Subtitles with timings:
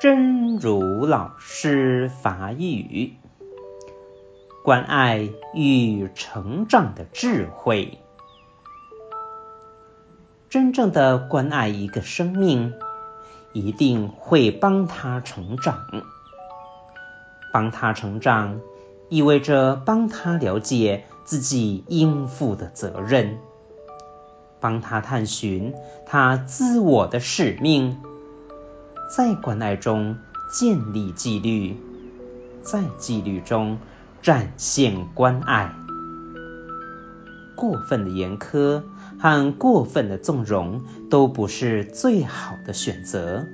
[0.00, 3.14] 真如老师法语，
[4.62, 7.98] 关爱与成长的智慧。
[10.48, 12.74] 真正的关爱一个生命，
[13.52, 15.84] 一定会帮他成长。
[17.52, 18.60] 帮他成长，
[19.08, 23.40] 意味着帮他了解自己应负的责任，
[24.60, 25.74] 帮他探寻
[26.06, 27.98] 他自我的使命。
[29.08, 30.18] 在关爱中
[30.50, 31.76] 建立纪律，
[32.62, 33.78] 在纪律中
[34.20, 35.74] 展现关爱。
[37.56, 38.82] 过分的严苛
[39.18, 43.46] 和过分的纵容都不是最好的选择。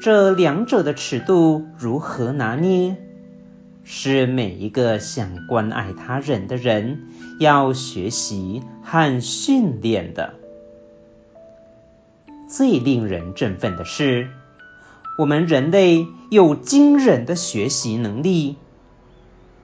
[0.00, 2.96] 这两者的尺度如何拿捏，
[3.84, 7.02] 是每一个想关爱他人的人
[7.38, 10.34] 要学习和训练的。
[12.56, 14.28] 最令人振奋的是，
[15.18, 18.54] 我们人类有惊人的学习能力。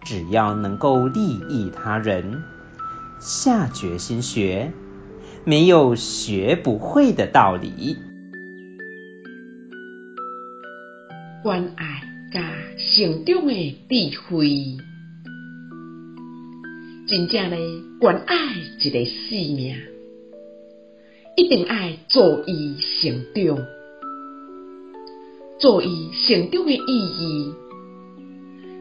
[0.03, 2.43] 只要能够利益他人，
[3.21, 4.73] 下决心学，
[5.45, 7.97] 没有学不会的道理。
[11.45, 12.03] 关爱
[12.33, 12.41] 加
[12.77, 14.49] 成长的智慧，
[17.07, 17.57] 真正的
[18.01, 18.35] 关爱
[18.81, 20.00] 一个生命。
[21.41, 23.57] 一定爱助伊成长，
[25.59, 27.55] 助伊成长的意义，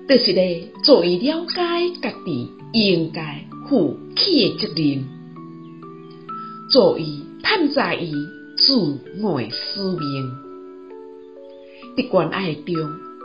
[0.10, 1.56] 就是咧助伊了解
[2.02, 5.06] 家己应该负起的责任，
[6.70, 8.12] 助伊探查伊
[8.58, 8.76] 自
[9.24, 10.30] 我的使命，
[11.96, 12.66] 伫关爱中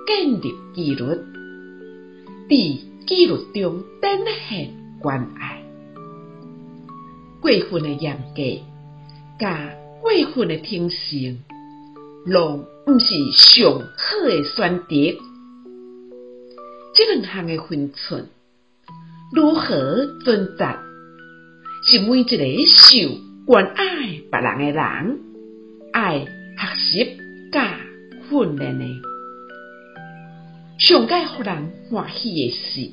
[0.07, 1.03] 建立纪律，
[2.49, 4.71] 伫纪律中展现
[5.03, 5.65] 关爱，
[7.41, 8.74] 过分的严格。
[9.39, 11.43] 甲过分的轻信，
[12.25, 15.19] 拢毋是上好的选择。
[16.95, 18.29] 这两项的分寸
[19.33, 20.81] 如何挣扎，
[21.91, 22.99] 是每一个受
[23.45, 25.21] 关爱别人的人
[25.93, 27.17] 爱学习
[27.51, 27.81] 甲
[28.31, 28.85] 训练的。
[30.79, 32.91] 上该互人欢喜的是，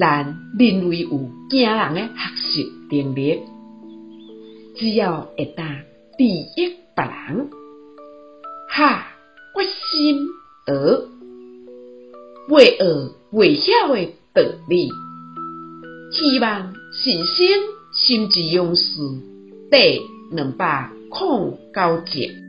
[0.00, 3.40] 咱认为有惊人的学习能力。
[4.78, 5.66] 只要会当
[6.18, 7.50] 利益别人，
[8.76, 9.08] 下
[9.54, 10.26] 决心
[10.66, 11.08] 学，
[12.50, 14.90] 为学为晓的道理，
[16.12, 17.46] 希望新生
[17.94, 19.00] 心之勇士
[19.70, 22.45] 第两百零九集。